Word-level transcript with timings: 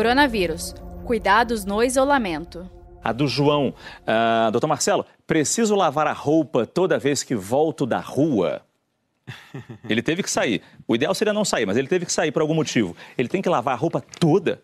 coronavírus. 0.00 0.74
Cuidados 1.04 1.66
no 1.66 1.82
isolamento. 1.82 2.66
A 3.04 3.12
do 3.12 3.28
João. 3.28 3.74
Uh, 4.00 4.50
doutor 4.50 4.66
Marcelo, 4.66 5.04
preciso 5.26 5.74
lavar 5.74 6.06
a 6.06 6.12
roupa 6.14 6.64
toda 6.64 6.98
vez 6.98 7.22
que 7.22 7.34
volto 7.34 7.84
da 7.84 8.00
rua? 8.00 8.62
Ele 9.86 10.00
teve 10.00 10.22
que 10.22 10.30
sair. 10.30 10.62
O 10.88 10.94
ideal 10.94 11.14
seria 11.14 11.34
não 11.34 11.44
sair, 11.44 11.66
mas 11.66 11.76
ele 11.76 11.86
teve 11.86 12.06
que 12.06 12.12
sair 12.12 12.32
por 12.32 12.40
algum 12.40 12.54
motivo. 12.54 12.96
Ele 13.18 13.28
tem 13.28 13.42
que 13.42 13.48
lavar 13.50 13.74
a 13.74 13.76
roupa 13.76 14.02
toda? 14.18 14.62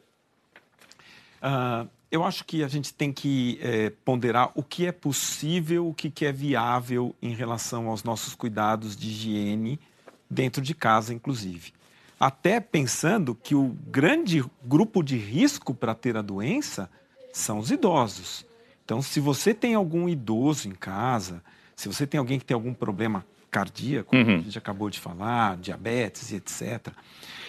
Uh, 1.43 1.87
eu 2.11 2.25
acho 2.25 2.43
que 2.43 2.65
a 2.65 2.69
gente 2.69 2.95
tem 2.95 3.13
que 3.13 3.59
é, 3.61 3.91
ponderar 4.07 4.53
o 4.55 4.63
que 4.63 4.87
é 4.87 4.93
possível, 4.93 5.87
o 5.87 5.93
que, 5.93 6.09
que 6.09 6.25
é 6.25 6.33
viável 6.33 7.15
em 7.21 7.35
relação 7.35 7.89
aos 7.89 8.03
nossos 8.03 8.35
cuidados 8.35 8.97
de 8.97 9.09
higiene 9.09 9.79
dentro 10.31 10.63
de 10.63 10.75
casa, 10.75 11.13
inclusive. 11.13 11.75
Até 12.19 12.61
pensando 12.61 13.35
que 13.35 13.55
o 13.55 13.77
grande 13.87 14.45
grupo 14.65 15.03
de 15.03 15.17
risco 15.17 15.75
para 15.75 15.95
ter 15.95 16.17
a 16.17 16.23
doença 16.23 16.89
são 17.33 17.59
os 17.59 17.71
idosos. 17.71 18.47
Então, 18.85 19.03
se 19.03 19.21
você 19.21 19.53
tem 19.53 19.75
algum 19.75 20.09
idoso 20.09 20.69
em 20.69 20.73
casa, 20.73 21.43
se 21.75 21.89
você 21.89 22.07
tem 22.07 22.19
alguém 22.19 22.39
que 22.39 22.45
tem 22.45 22.55
algum 22.55 22.73
problema 22.73 23.27
cardíaco, 23.51 24.15
uhum. 24.15 24.37
a 24.37 24.41
gente 24.41 24.59
acabou 24.59 24.89
de 24.89 25.01
falar, 25.01 25.57
diabetes 25.57 26.31
e 26.31 26.37
etc., 26.37 26.89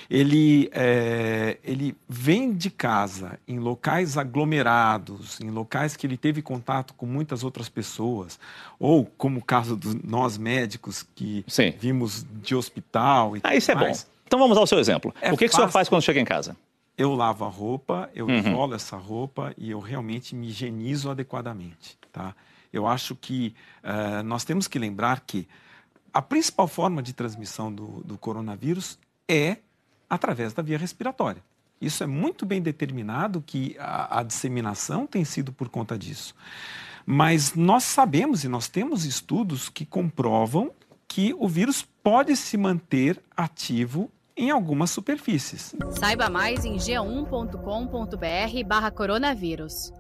ele, 0.10 0.70
é, 0.72 1.58
ele 1.64 1.96
vem 2.08 2.54
de 2.54 2.70
casa 2.70 3.38
em 3.48 3.60
locais 3.60 4.18
aglomerados, 4.18 5.40
em 5.42 5.50
locais 5.50 5.98
que 5.98 6.08
ele 6.08 6.16
teve 6.16 6.42
contato 6.42 6.94
com 6.94 7.06
muitas 7.06 7.44
outras 7.44 7.68
pessoas, 7.68 8.40
ou 8.80 9.06
como 9.06 9.40
o 9.40 9.44
caso 9.44 9.76
dos 9.76 9.96
nós 9.96 10.38
médicos 10.38 11.06
que 11.14 11.44
Sim. 11.48 11.74
vimos 11.78 12.26
de 12.42 12.56
hospital. 12.56 13.36
E 13.36 13.42
ah, 13.44 13.56
isso 13.56 13.72
é 13.72 13.76
bom. 13.76 13.94
Então 14.28 14.38
vamos 14.38 14.58
ao 14.58 14.68
seu 14.68 14.78
exemplo. 14.78 15.16
É 15.22 15.32
o 15.32 15.38
que, 15.38 15.48
que 15.48 15.54
o 15.54 15.56
senhor 15.56 15.70
faz 15.70 15.88
quando 15.88 16.02
chega 16.02 16.20
em 16.20 16.26
casa? 16.26 16.56
Eu 16.98 17.16
lavo 17.16 17.46
a 17.46 17.50
roupa, 17.50 18.10
eu 18.14 18.28
uhum. 18.28 18.74
essa 18.74 18.98
roupa 18.98 19.54
e 19.58 19.72
eu 19.72 19.80
realmente 19.80 20.36
me 20.36 20.48
higienizo 20.48 21.10
adequadamente. 21.10 21.98
Tá? 22.12 22.36
Eu 22.74 22.86
acho 22.86 23.16
que 23.16 23.56
uh, 23.84 24.24
nós 24.24 24.44
temos 24.44 24.68
que 24.68 24.78
lembrar 24.78 25.22
que 25.22 25.48
a 26.14 26.22
principal 26.22 26.68
forma 26.68 27.02
de 27.02 27.14
transmissão 27.14 27.72
do, 27.72 28.04
do 28.04 28.18
coronavírus 28.18 29.00
é 29.28 29.58
através 30.10 30.54
da 30.54 30.62
via 30.62 30.78
respiratória. 30.78 31.42
Isso 31.80 32.04
é 32.04 32.08
muito 32.08 32.46
bem 32.46 32.62
determinado 32.62 33.42
que 33.46 33.76
a, 33.80 34.20
a, 34.20 34.24
disseminação 34.24 35.06
tem 35.06 35.24
sido 35.24 35.54
por 35.54 35.70
conta 35.70 35.98
disso. 35.98 36.36
Mas 37.06 37.54
nós 37.54 37.84
sabemos 37.84 38.44
e 38.44 38.48
nós 38.48 38.68
temos 38.68 39.06
estudos 39.06 39.70
que 39.70 39.86
comprovam 39.86 40.72
que 41.08 41.34
o 41.38 41.48
vírus 41.48 41.88
pode 42.04 42.36
se 42.36 42.58
manter 42.58 43.22
ativo 43.36 44.12
em 44.38 44.52
algumas 44.52 44.92
superfícies. 44.92 45.74
Saiba 46.00 46.30
mais 46.30 46.64
em 46.64 46.76
g1.com.br/barra 46.76 48.92
coronavírus. 48.92 49.92